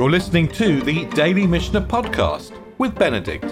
[0.00, 3.44] You're listening to the Daily Mishnah Podcast with Benedict.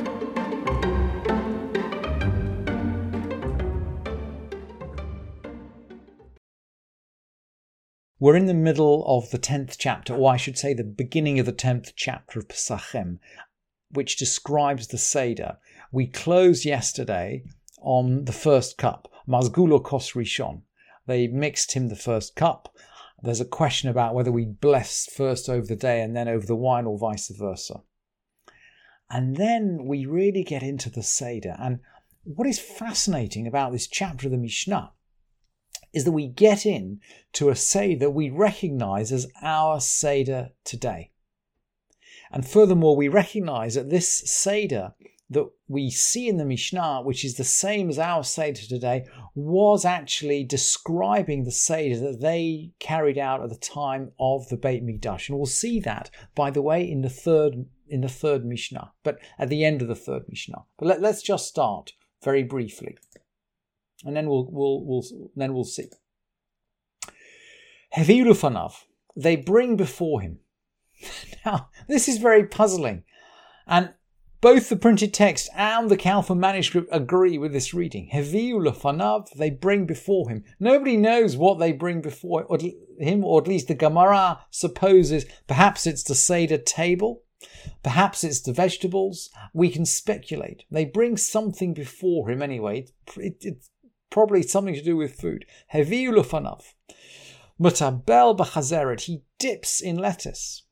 [8.19, 11.45] We're in the middle of the 10th chapter, or I should say the beginning of
[11.45, 13.19] the 10th chapter of Pesachim,
[13.91, 15.59] which describes the Seder.
[15.93, 17.45] We closed yesterday
[17.83, 20.63] on the first cup, Mazgulo Kos Rishon.
[21.07, 22.75] They mixed him the first cup.
[23.23, 26.55] There's a question about whether we bless first over the day and then over the
[26.55, 27.83] wine or vice versa.
[29.11, 31.57] And then we really get into the Seder.
[31.59, 31.81] And
[32.23, 34.93] what is fascinating about this chapter of the Mishnah
[35.93, 37.01] is that we get in
[37.33, 41.11] to a Seder we recognize as our Seder today.
[42.31, 44.95] And furthermore, we recognize that this Seder
[45.31, 49.85] that we see in the Mishnah, which is the same as our Seder today, was
[49.85, 55.29] actually describing the Seder that they carried out at the time of the Beit Mikdash.
[55.29, 59.19] And we'll see that, by the way, in the third in the third Mishnah, but
[59.39, 60.65] at the end of the third Mishnah.
[60.79, 62.99] But let, let's just start very briefly
[64.05, 65.89] and then we'll we'll, we'll then we'll see.
[67.97, 68.85] Hevilufanav,
[69.17, 70.41] they bring before him.
[71.47, 73.05] now, this is very puzzling,
[73.67, 73.93] and
[74.41, 78.09] both the printed text and the Kalfa manuscript agree with this reading.
[78.13, 80.45] Heviulafanav, they bring before him.
[80.61, 82.47] Nobody knows what they bring before
[82.99, 87.23] him, or at least the Gemara supposes perhaps it's the Seder table.
[87.83, 89.31] Perhaps it's the vegetables.
[89.53, 90.65] We can speculate.
[90.71, 92.87] They bring something before him anyway.
[93.17, 93.67] It, it,
[94.11, 95.45] probably something to do with food.
[95.73, 96.63] Heviu lefanav.
[97.61, 99.03] Mutabel b'chazeret.
[99.03, 100.63] He dips in lettuce.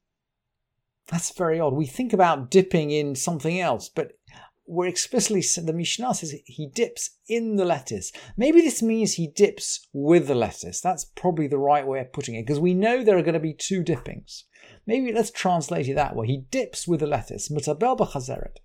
[1.08, 1.74] That's very odd.
[1.74, 4.18] We think about dipping in something else, but
[4.66, 8.10] we're explicitly the Mishnah says he dips in the lettuce.
[8.36, 10.80] Maybe this means he dips with the lettuce.
[10.80, 13.40] That's probably the right way of putting it because we know there are going to
[13.40, 14.44] be two dippings.
[14.84, 16.26] Maybe let's translate it that way.
[16.26, 17.48] He dips with the lettuce.
[17.48, 18.56] Mutabel b'chazeret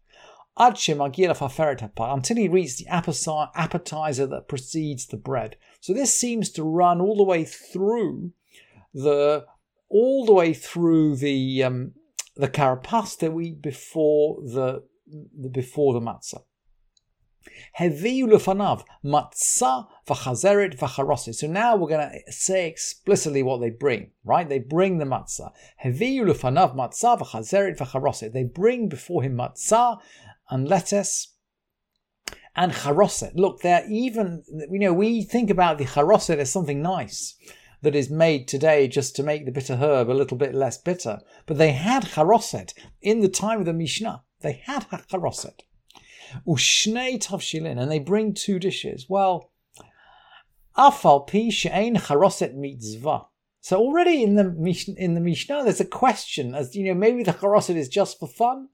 [0.58, 5.56] until he reaches the appetizer that precedes the bread.
[5.80, 8.32] So this seems to run all the way through
[8.94, 9.46] the
[9.90, 11.94] all the way through the um,
[12.36, 14.84] the karpas that we before the,
[15.52, 16.44] before the matzah.
[17.80, 21.36] Heviu lefanav matzah v'chazeret v'charoset.
[21.36, 24.48] So now we're going to say explicitly what they bring, right?
[24.48, 25.52] They bring the matzah.
[25.84, 28.34] Heviu lefanav matzah v'chazeret v'charoset.
[28.34, 30.00] They bring before him matzah
[30.50, 31.34] and lettuce
[32.56, 33.32] and charoset.
[33.36, 37.36] Look, they're even, you know, we think about the charoset as something nice
[37.82, 41.20] that is made today just to make the bitter herb a little bit less bitter.
[41.46, 44.24] But they had charoset in the time of the Mishnah.
[44.42, 45.62] They had charoset.
[46.48, 49.08] Ushnei tavshilin, and they bring two dishes.
[49.10, 49.52] Well,
[50.78, 53.26] afal pi she'ein charoset mitzvah.
[53.62, 57.24] So already in the Mishnah, in the Mishnah, there's a question as you know, maybe
[57.24, 58.70] the charoset is just for fun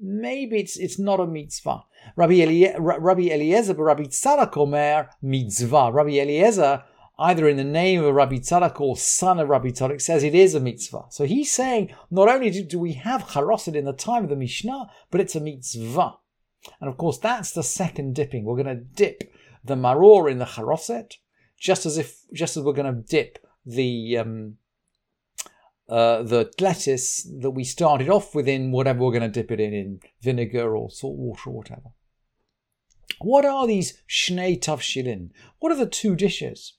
[0.00, 1.82] maybe it's it's not a mitzvah.
[2.16, 5.90] Rabbi, Elie, Rabbi Eliezer, but Rabbi Tzadok Omer mitzvah.
[5.92, 6.84] Rabbi Eliezer,
[7.18, 10.54] either in the name of Rabbi Tzadok or son of Rabbi Tzadok, says it is
[10.54, 11.06] a mitzvah.
[11.10, 14.36] So he's saying not only do, do we have charoset in the time of the
[14.36, 16.14] Mishnah, but it's a mitzvah.
[16.80, 18.44] And of course, that's the second dipping.
[18.44, 19.32] We're going to dip
[19.64, 21.14] the maror in the charoset,
[21.58, 24.56] just as if just as we're going to dip the um,
[25.88, 29.60] uh, the lettuce that we started off with in whatever we're going to dip it
[29.60, 31.90] in, in vinegar or salt water or whatever.
[33.20, 35.30] What are these shnei tavshilin?
[35.58, 36.74] What are the two dishes?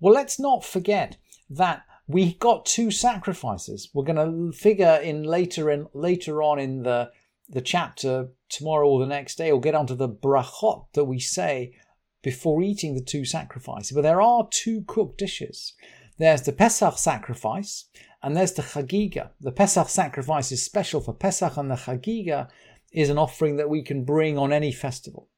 [0.00, 1.16] Well, let's not forget
[1.50, 3.90] that we got two sacrifices.
[3.92, 7.10] We're going to figure in later in later on in the
[7.48, 11.74] the chapter tomorrow or the next day, We'll get onto the brachot that we say
[12.22, 13.92] before eating the two sacrifices.
[13.92, 15.74] But there are two cooked dishes.
[16.18, 17.86] There's the Pesach sacrifice,
[18.22, 19.30] and there's the Chagiga.
[19.40, 22.48] The Pesach sacrifice is special for Pesach, and the Chagiga
[22.92, 25.28] is an offering that we can bring on any festival.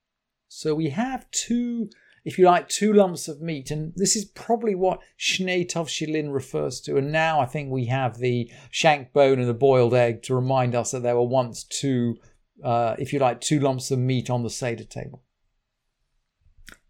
[0.48, 1.90] So we have two,
[2.24, 6.80] if you like, two lumps of meat, and this is probably what Shnei Shilin refers
[6.82, 6.96] to.
[6.96, 10.74] And now I think we have the shank bone and the boiled egg to remind
[10.74, 12.16] us that there were once two,
[12.62, 15.22] uh, if you like, two lumps of meat on the Seder table.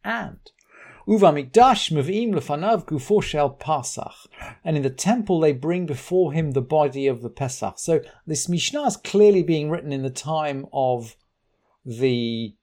[0.03, 0.39] And
[1.07, 4.13] Uva mikdash mevim lefanav gufo shel Pesach.
[4.65, 7.79] And in the temple they bring before him the body of the Pesach.
[7.79, 11.17] So this Mishnah is clearly being written in the time of
[11.85, 12.55] the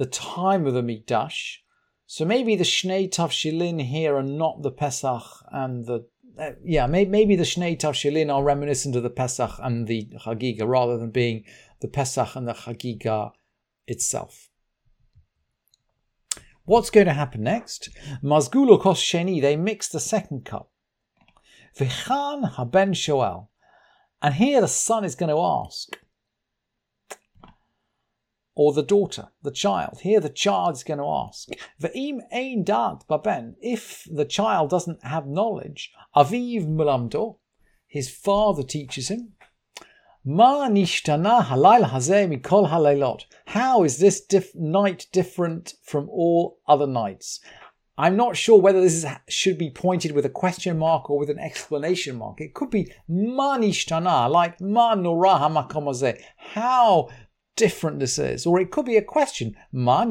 [0.00, 1.58] the time of the Mikdash.
[2.06, 6.06] So maybe the Shnei Tavshilin here are not the Pesach and the
[6.38, 10.66] uh, yeah, maybe, maybe the Shnei Tavshilin are reminiscent of the Pesach and the Chagiga
[10.66, 11.44] rather than being
[11.82, 13.32] the Pesach and the Chagiga
[13.86, 14.48] itself.
[16.64, 17.90] What's going to happen next?
[18.24, 20.70] Mazgulo kos sheni, they mix the second cup.
[21.78, 23.50] Vichan haben shoel.
[24.22, 25.98] And here the son is going to ask,
[28.60, 30.00] or the daughter, the child.
[30.02, 31.48] Here the child is going to ask,
[31.80, 37.38] V'im ein dat baben, if the child doesn't have knowledge, aviv mulamdo,
[37.86, 39.32] his father teaches him,
[40.22, 43.22] Ma nishtana halayla hazeh mikol halaylot.
[43.46, 47.40] How is this night different from all other nights?
[47.96, 51.30] I'm not sure whether this is, should be pointed with a question mark or with
[51.30, 52.42] an exclamation mark.
[52.42, 57.08] It could be ma nishtana, like ma nora hamakom How
[57.60, 58.46] different this is.
[58.46, 59.54] Or it could be a question.
[59.74, 60.10] How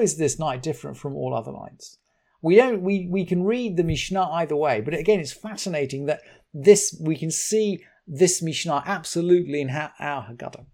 [0.00, 1.98] is this night different from all other nights?
[2.42, 2.82] We don't.
[2.82, 6.22] We we can read the Mishnah either way, but again, it's fascinating that
[6.52, 10.66] this we can see this Mishnah absolutely in our Haggadah.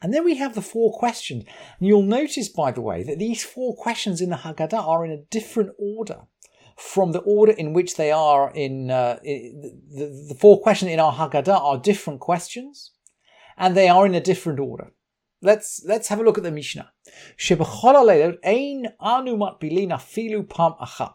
[0.00, 1.44] And then we have the four questions.
[1.78, 5.10] And you'll notice, by the way, that these four questions in the Haggadah are in
[5.10, 6.22] a different order
[6.76, 11.12] from the order in which they are in, uh, the, the four questions in our
[11.12, 12.92] Haggadah are different questions,
[13.56, 14.92] and they are in a different order.
[15.40, 16.90] Let's let's have a look at the Mishnah.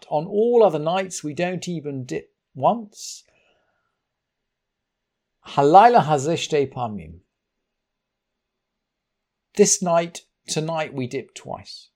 [0.09, 3.23] On all other nights we don't even dip once.
[5.47, 7.21] Halayla hazeh pamim.
[9.56, 11.89] This night, tonight we dip twice.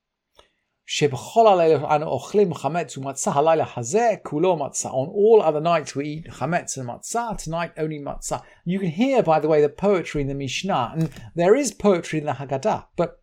[4.89, 7.37] On all other nights we eat chametz and matzah.
[7.37, 8.43] Tonight only matzah.
[8.65, 12.19] You can hear, by the way, the poetry in the Mishnah, and there is poetry
[12.19, 13.21] in the Haggadah, but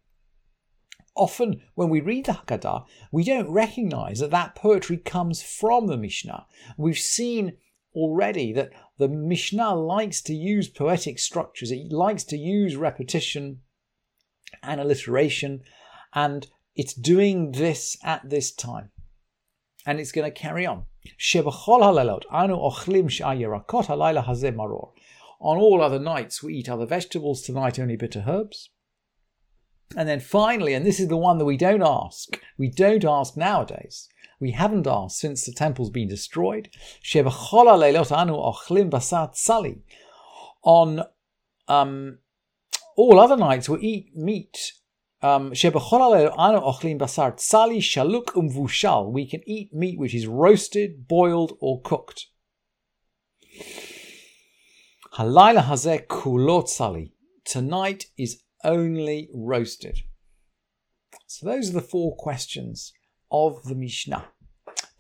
[1.15, 5.99] often when we read the Haggadah, we don't recognize that that poetry comes from the
[5.99, 6.47] Mishnah.
[6.79, 7.59] We've seen
[7.95, 13.61] already that the Mishnah likes to use poetic structures, it likes to use repetition
[14.63, 15.61] and alliteration,
[16.15, 16.49] and
[16.81, 18.91] it's doing this at this time.
[19.85, 20.87] And it's going to carry on.
[25.41, 28.71] On all other nights, we eat other vegetables, tonight only bitter herbs.
[29.95, 33.37] And then finally, and this is the one that we don't ask, we don't ask
[33.37, 36.71] nowadays, we haven't asked since the temple's been destroyed.
[40.63, 41.03] On
[41.69, 42.21] um,
[42.97, 44.73] all other nights we eat meat.
[45.23, 45.57] Um, we
[49.27, 52.29] can eat meat which is roasted, boiled, or cooked.
[55.15, 57.13] Halilah Kulot Sali
[57.45, 59.99] tonight is only roasted.
[61.27, 62.93] So those are the four questions
[63.31, 64.25] of the Mishnah.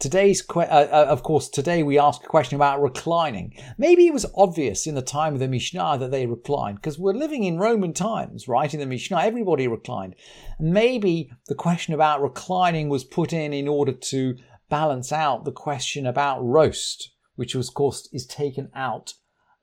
[0.00, 3.54] Today's, que- uh, uh, of course, today we ask a question about reclining.
[3.76, 7.12] Maybe it was obvious in the time of the Mishnah that they reclined, because we're
[7.12, 8.72] living in Roman times, right?
[8.72, 10.16] In the Mishnah, everybody reclined.
[10.58, 14.36] Maybe the question about reclining was put in in order to
[14.70, 19.12] balance out the question about roast, which, was, of course, is taken out,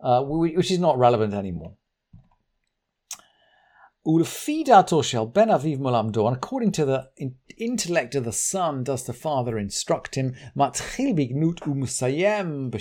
[0.02, 1.78] uh, which is not relevant anymore.
[4.08, 7.10] Ben aviv and according to the
[7.58, 10.34] intellect of the son, does the father instruct him.
[10.56, 12.72] Matchil bignut umusayem.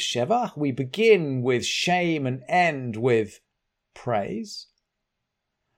[0.56, 3.40] We begin with shame and end with
[3.92, 4.68] praise.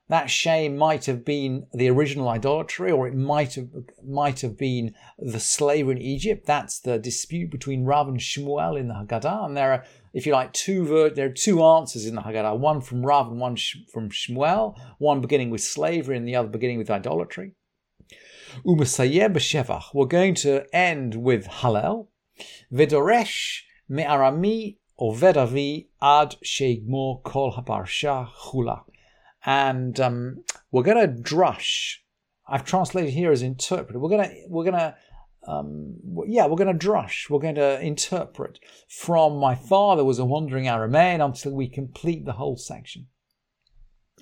[0.08, 3.68] That shame might have been the original idolatry, or it might have
[4.06, 6.46] might have been the slavery in Egypt.
[6.46, 9.84] That's the dispute between Rav and Shmuel in the Haggadah, and there are
[10.14, 13.28] if you like, two ver- there are two answers in the Haggadah, one from Rav
[13.28, 13.56] and one
[13.92, 17.52] from Shmuel, one beginning with slavery and the other beginning with idolatry.
[18.64, 19.94] Umasayeh b'shevach.
[19.94, 22.08] We're going to end with Hallel.
[22.72, 28.82] Vidoresh me'arami or vedavi ad sheigmor kol haparsha chula.
[29.48, 31.94] And um, we're going to drush.
[32.46, 33.98] I've translated here as interpreter.
[33.98, 34.94] We're going to we're going to
[35.46, 40.24] um, yeah, we're going to drush, we're going to interpret from my father was a
[40.24, 43.06] wandering Aramean until we complete the whole section.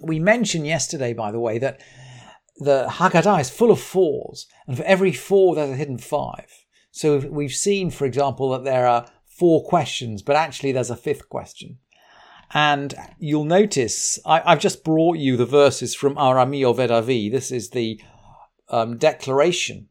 [0.00, 1.80] We mentioned yesterday, by the way, that
[2.59, 6.47] the Haggadah is full of fours, and for every four there's a hidden five.
[6.92, 11.28] So we've seen, for example, that there are four questions, but actually there's a fifth
[11.28, 11.78] question.
[12.53, 17.31] And you'll notice I, have just brought you the verses from Arami Ovedavi.
[17.31, 18.00] This is the
[18.69, 19.88] um, declaration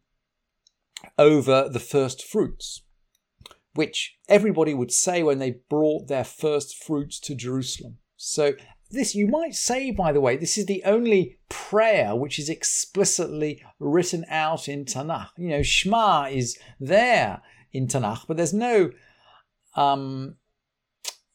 [1.18, 2.82] over the first fruits,
[3.74, 7.98] which everybody would say when they brought their first fruits to Jerusalem.
[8.18, 8.54] So,
[8.92, 13.62] this, you might say, by the way, this is the only prayer which is explicitly
[13.80, 15.30] written out in Tanakh.
[15.38, 17.42] You know, Shema is there
[17.74, 18.92] in Tanakh, but there's no,
[19.76, 20.36] um,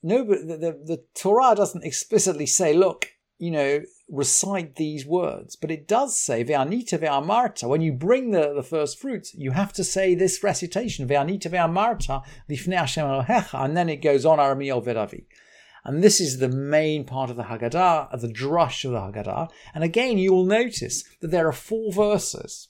[0.03, 5.57] no, but the, the, the Torah doesn't explicitly say, look, you know, recite these words,
[5.57, 7.69] but it does say ve'anita ve'amarta.
[7.69, 12.23] When you bring the, the first fruits, you have to say this recitation ve'anita ve'amarta
[12.51, 15.25] lifnei Hashem Elohecha, and then it goes on Aramio veravi.
[15.85, 19.49] And this is the main part of the Haggadah, of the drush of the Haggadah.
[19.75, 22.69] And again, you will notice that there are four verses.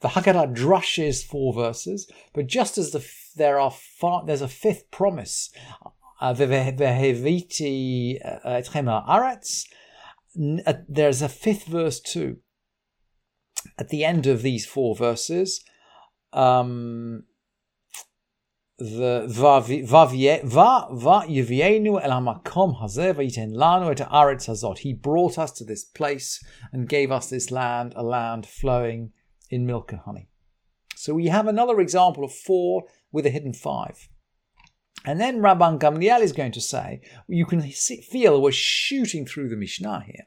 [0.00, 3.04] The Haggadah drushes four verses, but just as the,
[3.36, 5.50] there are far, there's a fifth promise,
[5.84, 5.90] uh,
[6.32, 9.66] Veheviti uh, etchem aretz,
[10.66, 12.38] uh, there's a fifth verse too.
[13.78, 15.64] At the end of these four verses,
[16.32, 17.24] um,
[18.78, 19.26] the
[24.78, 29.12] He brought us to this place and gave us this land, a land flowing
[29.50, 30.28] in milk and honey.
[30.96, 34.08] So we have another example of four with a hidden five.
[35.04, 39.50] And then Rabban Gamliel is going to say, you can see, feel we're shooting through
[39.50, 40.26] the Mishnah here.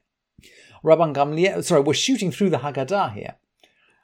[0.84, 3.36] Rabban Gamliel, sorry, we're shooting through the Haggadah here.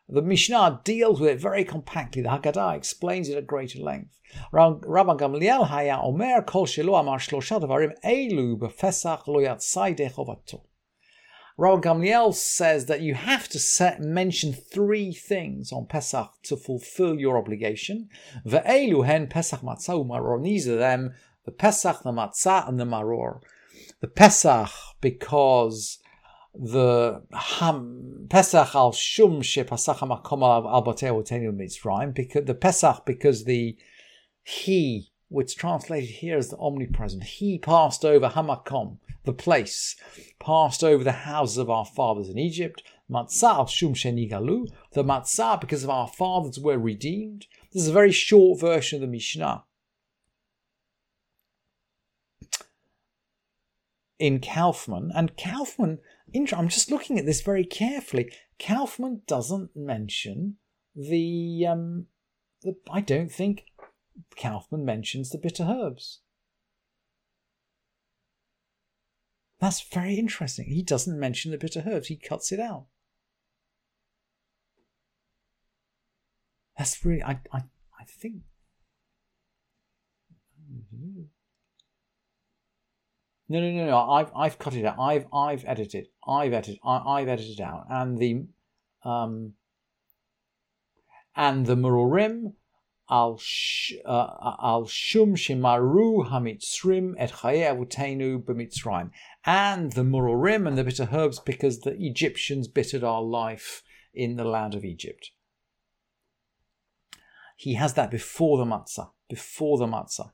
[0.10, 2.24] The Mishnah deals with it very compactly.
[2.24, 4.20] The Haggadah explains it at greater length.
[4.52, 10.62] Rabban Gamliel haya omer kol shelo amar shlosha dvarim elu lo yatzai.
[11.58, 17.20] Rabban Gamliel says that you have to set, mention three things on Pesach to fulfill
[17.20, 18.10] your obligation.
[18.46, 20.44] Ve'elu hen Pesach matzah umaror.
[20.44, 21.14] These are them,
[21.46, 23.42] the Pesach, the matzah, and the maror.
[24.02, 26.00] The Pesach because
[26.56, 33.46] the ham, Pesach al shum she Pesach hamakom al bateu mitzrayim because the Pesach because
[33.46, 33.78] the
[34.44, 39.96] he which translated here as the omnipresent he passed over hamakom the place,
[40.40, 42.84] passed over the houses of our fathers in Egypt.
[43.10, 47.48] Matzah shum shenigalu, the matzah because of our fathers were redeemed.
[47.72, 49.64] This is a very short version of the Mishnah.
[54.20, 56.00] In Kaufman, and Kaufman,
[56.36, 58.32] I'm just looking at this very carefully.
[58.60, 60.58] Kaufman doesn't mention
[60.96, 62.06] the, um,
[62.62, 63.66] the I don't think
[64.36, 66.20] Kaufman mentions the bitter herbs.
[69.60, 70.66] That's very interesting.
[70.66, 72.88] He doesn't mention the bitter herbs, he cuts it out.
[76.78, 77.60] That's really, I, I,
[78.00, 78.42] I think.
[83.48, 83.98] No, no, no, no.
[84.12, 84.98] I've, I've cut it out.
[85.00, 86.08] I've, I've edited.
[86.28, 86.80] I've edited.
[86.84, 87.86] I, have edited out.
[87.90, 88.48] And the,
[89.08, 89.54] um,
[91.36, 92.63] and the Mururim al uh,
[93.13, 99.11] al shum shimaru hamitzrim et chaye avutenu b'mitzrayim,
[99.47, 104.45] and the murorim and the bitter herbs because the Egyptians bittered our life in the
[104.45, 105.33] land of Egypt.
[107.57, 110.33] He has that before the matzah, before the matzah.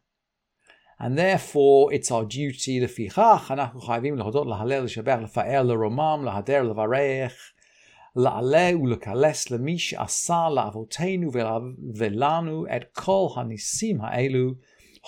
[0.98, 7.52] And therefore, it's our duty, לפיכך, אנחנו חייבים להודות, להלל, לשבח, לפאר, לרומם, להדר, לברך,
[8.16, 11.30] לעלה ולקלס למי שעשה לאבותינו
[11.94, 14.50] ולנו את כל הניסים האלו,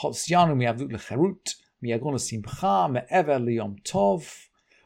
[0.02, 1.50] הוציאנו מעבדות לחירות,
[1.82, 4.24] מיגון לשמחה, מעבר ליום טוב,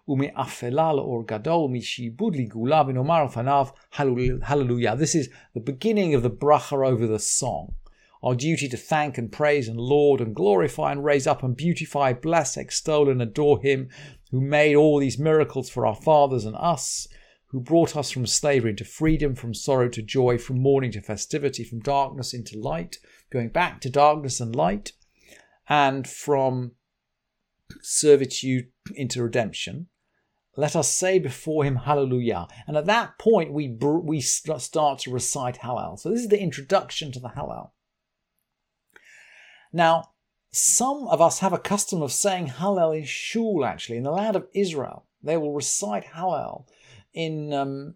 [0.08, 4.96] ומאפלה לאור גדול, משעבוד לגאולה, ונאמר לפניו, hallelujah.
[4.96, 7.74] This is the beginning of the bracha over the song.
[8.22, 12.12] Our duty to thank and praise and laud and glorify and raise up and beautify,
[12.12, 13.88] bless, extol and adore Him
[14.30, 17.08] who made all these miracles for our fathers and us,
[17.47, 21.63] who brought us from slavery into freedom, from sorrow to joy, from mourning to festivity,
[21.63, 22.97] from darkness into light,
[23.31, 24.93] going back to darkness and light,
[25.67, 26.71] and from
[27.81, 29.87] servitude into redemption.
[30.57, 32.47] Let us say before him, Hallelujah.
[32.67, 35.99] And at that point, we, we start to recite Hallel.
[35.99, 37.71] So this is the introduction to the Hallel.
[39.73, 40.11] Now,
[40.51, 43.97] some of us have a custom of saying Hallel in Shul, actually.
[43.97, 46.65] In the land of Israel, they will recite Hallel
[47.15, 47.95] in um,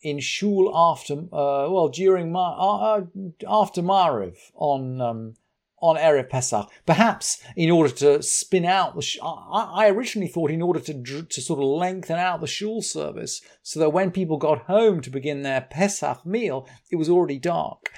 [0.00, 3.02] in shul after uh, well during Mar- uh, uh,
[3.46, 5.34] after Mariv on um,
[5.82, 9.02] on erev Pesach, perhaps in order to spin out the.
[9.02, 12.80] Sh- I, I originally thought in order to to sort of lengthen out the shul
[12.80, 17.38] service, so that when people got home to begin their Pesach meal, it was already
[17.38, 17.90] dark.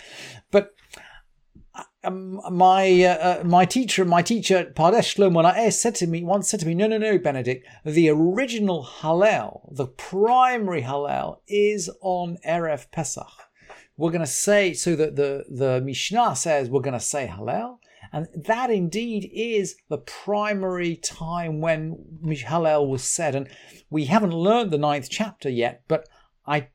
[0.50, 0.74] But
[2.04, 6.60] um, my uh, uh, my teacher, my teacher Pardesh Shlomo said to me once said
[6.60, 12.90] to me, no, no, no, Benedict, the original Hallel, the primary Hallel, is on erev
[12.90, 13.26] Pesach.
[13.96, 17.78] We're going to say so that the the Mishnah says we're going to say Hallel,
[18.12, 23.34] and that indeed is the primary time when Hallel was said.
[23.34, 23.48] And
[23.90, 26.08] we haven't learned the ninth chapter yet, but
[26.46, 26.68] I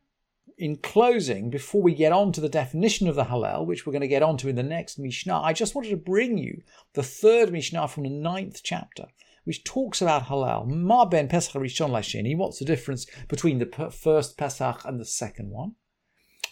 [0.59, 4.01] in closing, before we get on to the definition of the Hallel, which we're going
[4.01, 6.61] to get onto in the next Mishnah, I just wanted to bring you
[6.95, 9.05] the third Mishnah from the ninth chapter,
[9.45, 10.67] which talks about Hallel.
[10.67, 12.35] Ma ben Pesach Rishon Lasheni.
[12.35, 15.75] What's the difference between the first Pesach and the second one?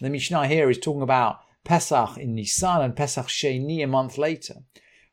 [0.00, 4.54] The Mishnah here is talking about Pesach in Nisan and Pesach Sheni a month later,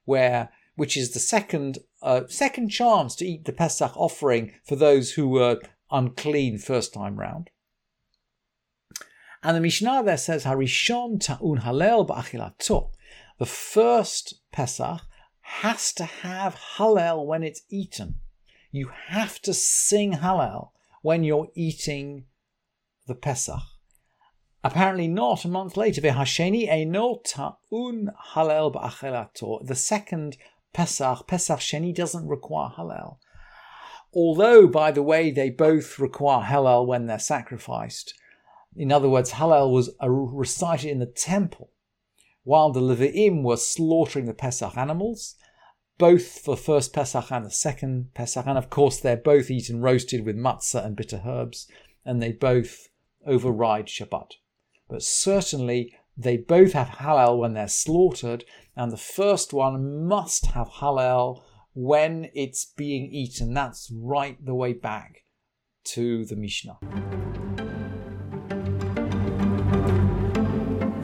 [0.06, 5.14] where which is the second uh, second chance to eat the Pesach offering for those
[5.14, 5.60] who were
[5.92, 7.50] unclean first time round.
[9.46, 12.90] And the Mishnah there says Harishon ta'un halel ba'achilato.
[13.38, 15.02] The first Pesach
[15.42, 18.16] has to have Hallel when it's eaten.
[18.72, 20.72] You have to sing Hallel
[21.04, 22.26] when you're eating
[23.06, 23.62] the Pesach.
[24.64, 26.02] Apparently not a month later.
[26.02, 29.64] Vehasheni eino ta'un Hallel ba'achelato.
[29.64, 30.38] The second
[30.74, 33.18] Pesach, Pesach Sheni, doesn't require Hallel.
[34.12, 38.16] Although, by the way, they both require Hallel when they're sacrificed.
[38.76, 41.72] In other words, Hallel was recited in the temple
[42.44, 45.36] while the Levi'im were slaughtering the Pesach animals,
[45.98, 48.46] both for first Pesach and the second Pesach.
[48.46, 51.68] And of course, they're both eaten roasted with matzah and bitter herbs,
[52.04, 52.90] and they both
[53.26, 54.32] override Shabbat.
[54.90, 60.70] But certainly, they both have Hallel when they're slaughtered, and the first one must have
[60.70, 63.54] Hallel when it's being eaten.
[63.54, 65.24] That's right the way back
[65.86, 66.78] to the Mishnah.